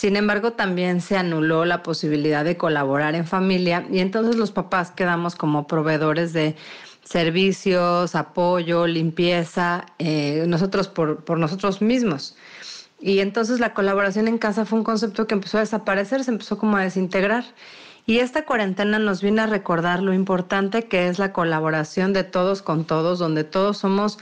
Sin 0.00 0.16
embargo, 0.16 0.54
también 0.54 1.02
se 1.02 1.18
anuló 1.18 1.66
la 1.66 1.82
posibilidad 1.82 2.42
de 2.42 2.56
colaborar 2.56 3.14
en 3.14 3.26
familia 3.26 3.86
y 3.92 3.98
entonces 3.98 4.36
los 4.36 4.50
papás 4.50 4.92
quedamos 4.92 5.34
como 5.36 5.66
proveedores 5.66 6.32
de 6.32 6.56
servicios, 7.04 8.14
apoyo, 8.14 8.86
limpieza, 8.86 9.84
eh, 9.98 10.46
nosotros 10.48 10.88
por, 10.88 11.22
por 11.26 11.36
nosotros 11.36 11.82
mismos. 11.82 12.34
Y 12.98 13.18
entonces 13.18 13.60
la 13.60 13.74
colaboración 13.74 14.26
en 14.26 14.38
casa 14.38 14.64
fue 14.64 14.78
un 14.78 14.86
concepto 14.86 15.26
que 15.26 15.34
empezó 15.34 15.58
a 15.58 15.60
desaparecer, 15.60 16.24
se 16.24 16.30
empezó 16.30 16.56
como 16.56 16.78
a 16.78 16.82
desintegrar. 16.82 17.44
Y 18.06 18.20
esta 18.20 18.46
cuarentena 18.46 18.98
nos 18.98 19.20
viene 19.20 19.42
a 19.42 19.48
recordar 19.48 20.02
lo 20.02 20.14
importante 20.14 20.84
que 20.84 21.08
es 21.08 21.18
la 21.18 21.34
colaboración 21.34 22.14
de 22.14 22.24
todos 22.24 22.62
con 22.62 22.86
todos, 22.86 23.18
donde 23.18 23.44
todos 23.44 23.76
somos 23.76 24.18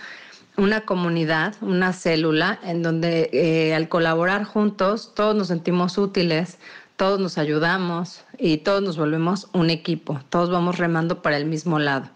una 0.59 0.83
comunidad, 0.83 1.55
una 1.61 1.93
célula, 1.93 2.59
en 2.65 2.83
donde 2.83 3.31
eh, 3.33 3.75
al 3.75 3.89
colaborar 3.89 4.45
juntos 4.45 5.15
todos 5.15 5.35
nos 5.35 5.49
sentimos 5.49 5.97
útiles, 5.97 6.59
todos 6.97 7.21
nos 7.21 7.39
ayudamos 7.39 8.25
y 8.39 8.59
todos 8.59 8.83
nos 8.83 8.99
volvemos 8.99 9.49
un 9.53 9.71
equipo, 9.71 10.21
todos 10.31 10.51
vamos 10.51 10.77
remando 10.79 11.23
para 11.23 11.37
el 11.37 11.47
mismo 11.47 11.79
lado. 11.79 12.11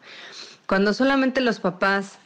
Cuando 0.66 0.92
solamente 0.92 1.40
los 1.40 1.61
papás 1.61 2.18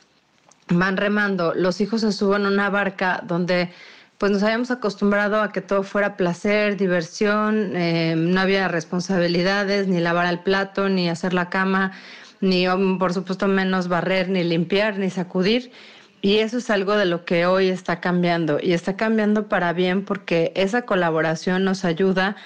van 0.68 0.96
remando, 0.96 1.54
los 1.54 1.82
hijos 1.82 2.00
se 2.00 2.12
suben 2.12 2.46
a 2.46 2.48
una 2.48 2.70
barca 2.70 3.22
donde 3.26 3.70
pues 4.16 4.32
nos 4.32 4.42
habíamos 4.42 4.70
acostumbrado 4.70 5.42
a 5.42 5.52
que 5.52 5.60
todo 5.60 5.82
fuera 5.82 6.16
placer, 6.16 6.78
diversión, 6.78 7.76
eh, 7.76 8.14
no 8.16 8.40
había 8.40 8.68
responsabilidades, 8.68 9.86
ni 9.88 10.00
lavar 10.00 10.26
el 10.26 10.38
plato, 10.38 10.88
ni 10.88 11.10
hacer 11.10 11.34
la 11.34 11.50
cama, 11.50 11.92
ni 12.40 12.66
por 12.98 13.12
supuesto 13.12 13.46
menos 13.48 13.88
barrer, 13.88 14.30
ni 14.30 14.42
limpiar, 14.42 14.98
ni 14.98 15.10
sacudir. 15.10 15.70
Y 16.22 16.38
eso 16.38 16.58
es 16.58 16.70
algo 16.70 16.96
de 16.96 17.04
lo 17.04 17.24
que 17.24 17.46
hoy 17.46 17.68
está 17.68 18.00
cambiando 18.00 18.58
y 18.60 18.72
está 18.72 18.96
cambiando 18.96 19.48
para 19.48 19.72
bien 19.72 20.04
porque 20.04 20.52
esa 20.56 20.82
colaboración 20.82 21.64
nos 21.64 21.84
ayuda 21.84 22.36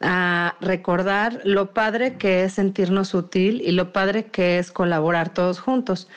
a 0.00 0.54
recordar 0.60 1.40
lo 1.44 1.72
padre 1.72 2.16
que 2.16 2.44
es 2.44 2.54
sentirnos 2.54 3.14
útil 3.14 3.60
y 3.64 3.72
lo 3.72 3.92
padre 3.92 4.26
que 4.26 4.58
es 4.58 4.70
colaborar 4.70 5.32
todos 5.32 5.60
juntos. 5.60 6.08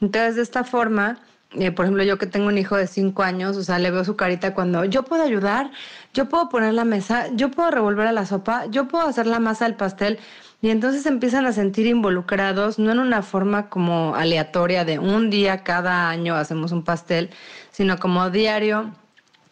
Entonces, 0.00 0.36
de 0.36 0.42
esta 0.42 0.64
forma, 0.64 1.20
eh, 1.52 1.70
por 1.70 1.84
ejemplo, 1.84 2.04
yo 2.04 2.18
que 2.18 2.26
tengo 2.26 2.48
un 2.48 2.58
hijo 2.58 2.76
de 2.76 2.86
cinco 2.86 3.22
años, 3.22 3.56
o 3.56 3.62
sea, 3.62 3.78
le 3.78 3.90
veo 3.90 4.04
su 4.04 4.16
carita 4.16 4.54
cuando 4.54 4.84
yo 4.84 5.04
puedo 5.04 5.22
ayudar, 5.22 5.70
yo 6.12 6.28
puedo 6.28 6.48
poner 6.48 6.74
la 6.74 6.84
mesa, 6.84 7.28
yo 7.34 7.50
puedo 7.50 7.70
revolver 7.70 8.06
a 8.06 8.12
la 8.12 8.26
sopa, 8.26 8.66
yo 8.66 8.88
puedo 8.88 9.06
hacer 9.06 9.26
la 9.26 9.38
masa 9.40 9.64
del 9.64 9.74
pastel. 9.74 10.18
Y 10.60 10.70
entonces 10.70 11.06
empiezan 11.06 11.46
a 11.46 11.52
sentir 11.52 11.86
involucrados, 11.86 12.78
no 12.80 12.90
en 12.90 12.98
una 12.98 13.22
forma 13.22 13.68
como 13.68 14.16
aleatoria 14.16 14.84
de 14.84 14.98
un 14.98 15.30
día 15.30 15.62
cada 15.62 16.08
año 16.08 16.34
hacemos 16.34 16.72
un 16.72 16.82
pastel, 16.82 17.30
sino 17.70 17.98
como 17.98 18.30
diario 18.30 18.92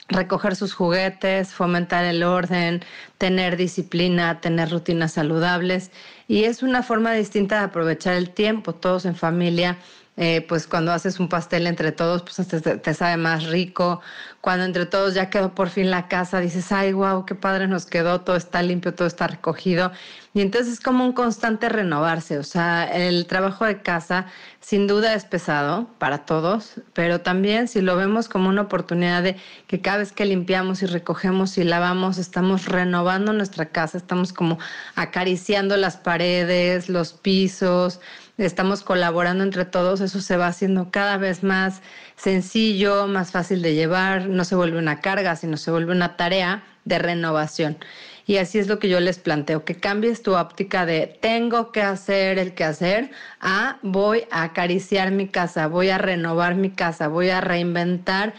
recoger 0.09 0.57
sus 0.57 0.73
juguetes, 0.75 1.53
fomentar 1.53 2.05
el 2.05 2.23
orden, 2.23 2.83
tener 3.19 3.57
disciplina, 3.57 4.41
tener 4.41 4.71
rutinas 4.71 5.13
saludables. 5.13 5.91
Y 6.29 6.45
es 6.45 6.63
una 6.63 6.83
forma 6.83 7.13
distinta 7.13 7.59
de 7.59 7.65
aprovechar 7.67 8.15
el 8.15 8.31
tiempo, 8.31 8.75
todos 8.75 9.05
en 9.05 9.15
familia. 9.15 9.79
Eh, 10.19 10.41
pues 10.49 10.67
cuando 10.67 10.93
haces 10.93 11.21
un 11.21 11.29
pastel 11.29 11.67
entre 11.67 11.93
todos, 11.93 12.23
pues 12.23 12.49
te, 12.49 12.61
te, 12.61 12.95
sabe 12.95 13.19
más 13.19 13.45
rico. 13.45 14.01
Cuando 14.41 14.65
entre 14.65 14.87
todos 14.87 15.13
ya 15.13 15.29
quedó 15.29 15.55
por 15.55 15.69
fin 15.69 15.91
la 15.91 16.09
casa, 16.09 16.41
dices, 16.41 16.73
ay, 16.73 16.95
wow, 16.95 17.27
qué 17.27 17.35
padre 17.35 17.69
nos 17.69 17.85
quedó, 17.85 18.23
todo 18.23 18.37
está 18.37 18.63
limpio, 18.63 18.95
todo 18.95 19.07
está 19.07 19.27
recogido. 19.27 19.93
Y 20.33 20.41
entonces 20.41 20.75
es 20.75 20.81
como 20.81 21.05
un 21.05 21.13
constante 21.13 21.69
renovarse. 21.69 22.39
O 22.39 22.45
sea, 22.45 22.85
el 22.85 23.27
trabajo 23.27 23.67
de 23.67 23.83
casa 23.83 24.27
sin 24.61 24.87
duda 24.87 25.15
es 25.15 25.25
pesado 25.25 25.89
para 25.99 26.25
todos, 26.25 26.81
pero 26.95 27.21
también 27.21 27.69
si 27.69 27.81
lo 27.83 27.97
vemos 27.97 28.29
como 28.29 28.49
una 28.49 28.63
oportunidad 28.63 29.23
de 29.23 29.37
que 29.67 29.81
cada 29.81 29.99
vez 29.99 30.13
que 30.13 30.25
limpiamos 30.25 30.83
y 30.83 30.87
recogemos 30.87 31.59
y 31.59 31.65
lavamos, 31.65 32.19
estamos 32.19 32.67
renovando 32.67 33.33
nuestra 33.33 33.67
casa, 33.67 33.99
estamos 33.99 34.33
como 34.33 34.59
acariciando 34.95 35.77
las 35.77 35.97
paredes, 35.99 36.89
los 36.89 37.13
pisos 37.13 38.01
estamos 38.39 38.83
colaborando 38.83 39.45
entre 39.45 39.65
todos, 39.65 40.01
eso 40.01 40.21
se 40.21 40.37
va 40.37 40.49
haciendo 40.49 40.91
cada 40.91 41.17
vez 41.17 41.43
más 41.43 41.81
sencillo, 42.17 43.07
más 43.07 43.31
fácil 43.31 43.63
de 43.63 43.75
llevar, 43.75 44.29
no 44.29 44.45
se 44.45 44.55
vuelve 44.55 44.79
una 44.79 45.01
carga, 45.01 45.37
sino 45.37 45.57
se 45.57 45.71
vuelve 45.71 45.93
una 45.93 46.17
tarea 46.17 46.65
de 46.85 46.99
renovación. 46.99 47.79
Y 48.27 48.39
así 48.39 48.59
es 48.59 48.67
lo 48.67 48.81
que 48.81 48.89
yo 48.89 48.99
les 48.99 49.19
planteo, 49.19 49.65
que 49.65 49.77
cambies 49.77 50.23
tu 50.23 50.35
óptica 50.35 50.85
de 50.85 51.17
tengo 51.21 51.71
que 51.71 51.81
hacer 51.81 52.39
el 52.39 52.55
que 52.55 52.65
hacer 52.65 53.11
a 53.41 53.79
voy 53.83 54.25
a 54.33 54.43
acariciar 54.43 55.13
mi 55.13 55.29
casa, 55.29 55.69
voy 55.69 55.91
a 55.91 55.99
renovar 55.99 56.57
mi 56.57 56.71
casa, 56.71 57.07
voy 57.07 57.31
a 57.31 57.41
reinventar 57.41 58.35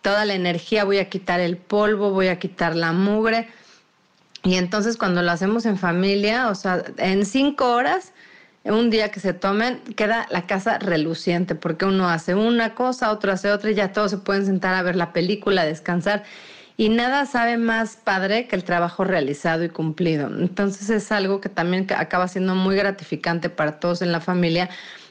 toda 0.00 0.24
la 0.24 0.34
energía, 0.34 0.84
voy 0.84 0.98
a 0.98 1.08
quitar 1.08 1.40
el 1.40 1.56
polvo, 1.56 2.10
voy 2.10 2.28
a 2.28 2.38
quitar 2.38 2.76
la 2.76 2.92
mugre. 2.92 3.48
Y 4.44 4.54
entonces 4.54 4.96
cuando 4.96 5.22
lo 5.22 5.30
hacemos 5.32 5.66
en 5.66 5.76
familia, 5.76 6.48
o 6.48 6.54
sea, 6.54 6.84
en 6.98 7.26
cinco 7.26 7.72
horas 7.72 8.11
un 8.64 8.90
día 8.90 9.10
que 9.10 9.20
se 9.20 9.32
tomen, 9.32 9.80
queda 9.96 10.26
la 10.30 10.46
casa 10.46 10.78
reluciente, 10.78 11.54
porque 11.54 11.84
uno 11.84 12.08
hace 12.08 12.34
una 12.34 12.74
cosa, 12.74 13.10
otro 13.10 13.32
hace 13.32 13.50
otra 13.50 13.70
y 13.70 13.74
ya 13.74 13.92
todos 13.92 14.12
se 14.12 14.18
pueden 14.18 14.46
sentar 14.46 14.74
a 14.74 14.82
ver 14.82 14.96
la 14.96 15.12
película, 15.12 15.64
descansar. 15.64 16.22
Y 16.76 16.88
nada 16.88 17.26
sabe 17.26 17.58
más 17.58 17.96
padre 17.96 18.46
que 18.46 18.56
el 18.56 18.64
trabajo 18.64 19.04
realizado 19.04 19.64
y 19.64 19.68
cumplido. 19.68 20.28
Entonces 20.28 20.90
es 20.90 21.12
algo 21.12 21.40
que 21.40 21.48
también 21.48 21.86
acaba 21.96 22.28
siendo 22.28 22.54
muy 22.54 22.76
gratificante 22.76 23.50
para 23.50 23.78
todos 23.78 24.00
en 24.00 24.12
la 24.12 24.20
familia, 24.20 24.70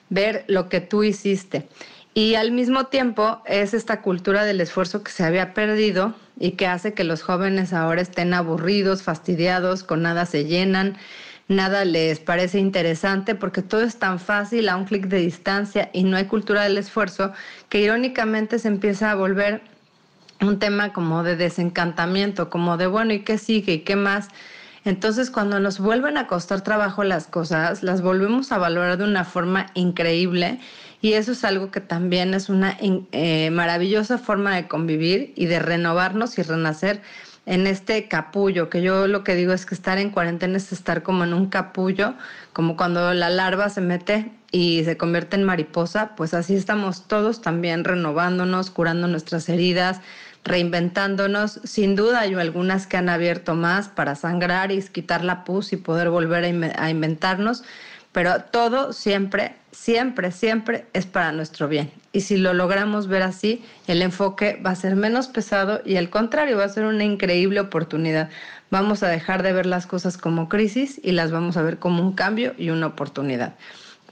ver 0.10 0.44
lo 0.48 0.70
que 0.70 0.82
tú 0.82 1.04
hiciste. 1.04 1.68
Y 2.14 2.36
al 2.36 2.52
mismo 2.52 2.88
tiempo 2.88 3.42
es 3.46 3.74
esta 3.74 4.02
cultura 4.02 4.44
del 4.44 4.60
esfuerzo 4.60 5.04
que 5.04 5.12
se 5.12 5.24
había 5.24 5.54
perdido 5.54 6.14
y 6.38 6.52
que 6.52 6.68
hace 6.68 6.94
que 6.94 7.06
los 7.06 7.22
jóvenes 7.22 7.72
ahora 7.72 8.02
estén 8.02 8.34
aburridos, 8.34 9.04
fastidiados, 9.04 9.84
con 9.84 10.02
nada 10.02 10.26
se 10.26 10.46
llenan 10.46 10.98
nada 11.52 11.86
les 11.86 12.20
parece 12.20 12.60
interesante 12.60 13.36
porque 13.36 13.62
todo 13.62 13.82
es 13.82 13.98
tan 13.98 14.20
fácil 14.20 14.70
a 14.70 14.76
un 14.76 14.86
clic 14.86 15.08
de 15.08 15.18
distancia 15.18 15.90
y 15.94 16.04
no 16.04 16.18
hay 16.18 16.26
cultura 16.26 16.64
del 16.64 16.78
esfuerzo 16.78 17.34
que 17.70 17.82
irónicamente 17.82 18.58
se 18.58 18.68
empieza 18.68 19.12
a 19.12 19.16
volver 19.16 19.62
un 20.42 20.58
tema 20.58 20.92
como 20.92 21.24
de 21.24 21.36
desencantamiento, 21.36 22.50
como 22.50 22.78
de 22.78 22.88
bueno, 22.88 23.14
¿y 23.14 23.20
qué 23.20 23.38
sigue? 23.38 23.74
¿Y 23.74 23.80
qué 23.80 23.96
más? 23.96 24.30
Entonces, 24.84 25.30
cuando 25.30 25.60
nos 25.60 25.80
vuelven 25.80 26.18
a 26.18 26.26
costar 26.26 26.62
trabajo 26.62 27.04
las 27.04 27.28
cosas, 27.28 27.84
las 27.84 28.02
volvemos 28.02 28.52
a 28.52 28.58
valorar 28.58 28.98
de 28.98 29.04
una 29.04 29.26
forma 29.26 29.68
increíble 29.76 30.60
y 31.02 31.14
eso 31.14 31.34
es 31.34 31.44
algo 31.44 31.70
que 31.70 31.82
también 31.82 32.34
es 32.34 32.50
una 32.50 32.78
eh, 32.80 33.52
maravillosa 33.52 34.18
forma 34.18 34.56
de 34.56 34.68
convivir 34.68 35.34
y 35.36 35.46
de 35.46 35.60
renovarnos 35.60 36.38
y 36.40 36.42
renacer 36.42 37.02
en 37.46 37.66
este 37.68 38.08
capullo, 38.08 38.70
que 38.70 38.82
yo 38.82 39.08
lo 39.08 39.24
que 39.24 39.36
digo 39.36 39.54
es 39.54 39.66
que 39.66 39.74
estar 39.74 39.98
en 39.98 40.12
cuarentena 40.12 40.58
es 40.58 40.72
estar 40.72 41.02
como 41.04 41.24
en 41.24 41.34
un 41.34 41.48
capullo, 41.48 42.14
como 42.54 42.78
cuando 42.78 43.14
la 43.14 43.30
larva 43.30 43.70
se 43.70 43.82
mete 43.82 44.32
y 44.52 44.84
se 44.84 44.98
convierte 44.98 45.38
en 45.38 45.44
mariposa, 45.44 46.16
pues 46.16 46.34
así 46.34 46.56
estamos 46.56 47.08
todos 47.08 47.42
también 47.42 47.84
renovándonos, 47.84 48.70
curando 48.70 49.08
nuestras 49.08 49.50
heridas, 49.50 50.02
reinventándonos. 50.44 51.62
Sin 51.64 51.96
duda 51.96 52.22
hay 52.22 52.34
algunas 52.36 52.86
que 52.86 52.98
han 52.98 53.10
abierto 53.10 53.56
más 53.56 53.88
para 53.88 54.16
sangrar 54.16 54.72
y 54.72 54.82
quitar 54.82 55.24
la 55.24 55.44
pus 55.44 55.74
y 55.74 55.78
poder 55.78 56.10
volver 56.10 56.44
a, 56.78 56.90
inventarnos, 56.90 57.64
pero 58.12 58.44
todo 58.44 58.94
siempre, 58.94 59.56
siempre, 59.72 60.32
siempre 60.32 60.86
es 60.94 61.06
para 61.06 61.32
nuestro 61.32 61.68
bien. 61.68 61.92
Y 62.14 62.22
si 62.22 62.38
lo 62.38 62.54
logramos 62.54 63.08
ver 63.08 63.24
así, 63.24 63.64
el 63.88 64.02
enfoque 64.02 64.62
va 64.66 64.72
a 64.72 64.76
ser 64.76 64.96
menos 64.96 65.28
pesado 65.28 65.82
y 65.86 65.98
al 65.98 66.10
contrario, 66.10 66.58
va 66.58 66.66
a 66.66 66.70
ser 66.70 66.86
una 66.86 67.04
increíble 67.04 67.60
oportunidad. 67.60 68.30
Vamos 68.70 69.04
a 69.04 69.08
dejar 69.08 69.44
de 69.44 69.54
ver 69.54 69.66
las 69.66 69.88
cosas 69.88 70.18
como 70.18 70.50
crisis 70.50 71.00
y 71.04 71.12
las 71.12 71.32
vamos 71.32 71.58
a 71.58 71.62
ver 71.62 71.80
como 71.80 72.02
un 72.02 72.14
cambio 72.14 72.54
y 72.58 72.70
una 72.70 72.88
oportunidad. 72.88 73.56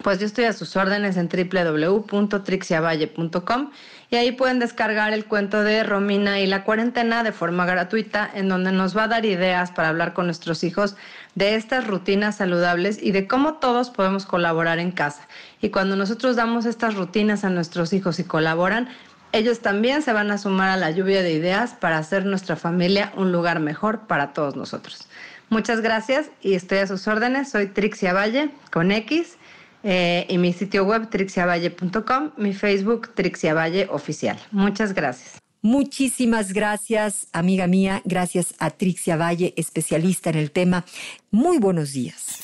Pues 0.01 0.19
yo 0.19 0.25
estoy 0.25 0.45
a 0.45 0.53
sus 0.53 0.77
órdenes 0.77 1.17
en 1.17 1.27
www.trixiavalle.com 1.27 3.71
y 4.09 4.15
ahí 4.15 4.31
pueden 4.31 4.59
descargar 4.59 5.11
el 5.11 5.25
cuento 5.25 5.61
de 5.61 5.83
Romina 5.83 6.39
y 6.39 6.47
la 6.47 6.63
cuarentena 6.63 7.21
de 7.21 7.33
forma 7.33 7.65
gratuita, 7.65 8.31
en 8.33 8.47
donde 8.47 8.71
nos 8.71 8.95
va 8.95 9.03
a 9.03 9.09
dar 9.09 9.25
ideas 9.25 9.71
para 9.71 9.89
hablar 9.89 10.13
con 10.13 10.25
nuestros 10.25 10.63
hijos 10.63 10.95
de 11.35 11.55
estas 11.55 11.85
rutinas 11.85 12.37
saludables 12.37 13.03
y 13.03 13.11
de 13.11 13.27
cómo 13.27 13.55
todos 13.55 13.89
podemos 13.89 14.25
colaborar 14.25 14.79
en 14.79 14.91
casa. 14.91 15.27
Y 15.61 15.69
cuando 15.69 15.95
nosotros 15.95 16.35
damos 16.35 16.65
estas 16.65 16.95
rutinas 16.95 17.43
a 17.43 17.49
nuestros 17.49 17.93
hijos 17.93 18.19
y 18.19 18.23
colaboran, 18.23 18.89
ellos 19.31 19.59
también 19.59 20.01
se 20.01 20.13
van 20.13 20.31
a 20.31 20.37
sumar 20.37 20.69
a 20.69 20.77
la 20.77 20.91
lluvia 20.91 21.21
de 21.21 21.33
ideas 21.33 21.73
para 21.73 21.97
hacer 21.97 22.25
nuestra 22.25 22.55
familia 22.55 23.11
un 23.15 23.31
lugar 23.31 23.59
mejor 23.59 24.07
para 24.07 24.33
todos 24.33 24.55
nosotros. 24.55 25.07
Muchas 25.49 25.81
gracias 25.81 26.29
y 26.41 26.53
estoy 26.53 26.79
a 26.79 26.87
sus 26.87 27.07
órdenes. 27.07 27.49
Soy 27.49 27.67
Trixia 27.67 28.13
Valle 28.13 28.51
con 28.71 28.91
X 28.91 29.37
eh, 29.83 30.25
y 30.29 30.37
mi 30.37 30.53
sitio 30.53 30.83
web 30.83 31.09
trixiavalle.com, 31.09 32.31
mi 32.37 32.53
Facebook 32.53 33.13
Trixia 33.13 33.53
Valle 33.53 33.87
Oficial. 33.91 34.37
Muchas 34.51 34.93
gracias. 34.93 35.39
Muchísimas 35.61 36.53
gracias, 36.53 37.27
amiga 37.33 37.67
mía. 37.67 38.01
Gracias 38.05 38.53
a 38.59 38.69
Trixia 38.69 39.17
Valle, 39.17 39.53
especialista 39.57 40.29
en 40.29 40.37
el 40.37 40.51
tema. 40.51 40.85
Muy 41.31 41.57
buenos 41.57 41.91
días. 41.91 42.37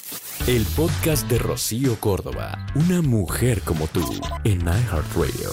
El 0.47 0.65
podcast 0.75 1.28
de 1.30 1.39
Rocío 1.39 1.97
Córdoba, 1.99 2.67
una 2.75 3.01
mujer 3.01 3.62
como 3.62 3.88
tú, 3.88 4.04
en 4.43 4.62
iHeartRadio. 4.62 5.51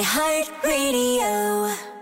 iHeartRadio. 0.00 1.93